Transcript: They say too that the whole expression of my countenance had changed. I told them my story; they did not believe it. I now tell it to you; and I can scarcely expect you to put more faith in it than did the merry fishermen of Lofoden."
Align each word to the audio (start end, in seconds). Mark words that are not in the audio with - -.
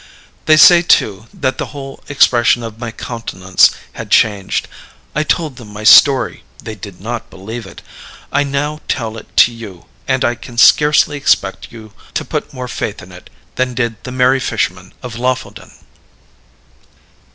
They 0.47 0.57
say 0.57 0.81
too 0.81 1.27
that 1.31 1.59
the 1.59 1.67
whole 1.77 2.03
expression 2.07 2.63
of 2.63 2.79
my 2.79 2.89
countenance 2.89 3.69
had 3.93 4.09
changed. 4.09 4.67
I 5.13 5.21
told 5.21 5.57
them 5.57 5.67
my 5.67 5.83
story; 5.83 6.41
they 6.57 6.73
did 6.73 6.99
not 6.99 7.29
believe 7.29 7.67
it. 7.67 7.83
I 8.31 8.43
now 8.43 8.79
tell 8.87 9.15
it 9.15 9.27
to 9.37 9.51
you; 9.53 9.85
and 10.07 10.25
I 10.25 10.33
can 10.33 10.57
scarcely 10.57 11.17
expect 11.17 11.71
you 11.71 11.93
to 12.15 12.25
put 12.25 12.51
more 12.51 12.67
faith 12.67 13.03
in 13.03 13.11
it 13.11 13.29
than 13.57 13.75
did 13.75 14.03
the 14.03 14.11
merry 14.11 14.39
fishermen 14.39 14.91
of 15.03 15.17
Lofoden." 15.19 15.71